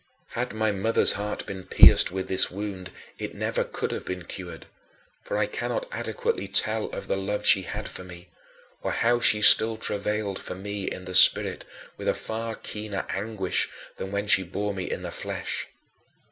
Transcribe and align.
Had 0.29 0.51
my 0.51 0.71
mother's 0.71 1.11
heart 1.11 1.45
been 1.45 1.63
pierced 1.63 2.09
with 2.11 2.27
this 2.27 2.49
wound, 2.49 2.89
it 3.19 3.35
never 3.35 3.63
could 3.63 3.91
have 3.91 4.03
been 4.03 4.23
cured, 4.25 4.65
for 5.21 5.37
I 5.37 5.45
cannot 5.45 5.87
adequately 5.91 6.47
tell 6.47 6.85
of 6.87 7.07
the 7.07 7.15
love 7.15 7.45
she 7.45 7.61
had 7.61 7.87
for 7.87 8.03
me, 8.03 8.29
or 8.81 8.93
how 8.93 9.19
she 9.19 9.43
still 9.43 9.77
travailed 9.77 10.39
for 10.41 10.55
me 10.55 10.85
in 10.89 11.05
the 11.05 11.13
spirit 11.13 11.65
with 11.97 12.07
a 12.07 12.15
far 12.15 12.55
keener 12.55 13.05
anguish 13.09 13.69
than 13.97 14.11
when 14.11 14.25
she 14.25 14.41
bore 14.41 14.73
me 14.73 14.89
in 14.89 15.03
the 15.03 15.11
flesh. 15.11 15.67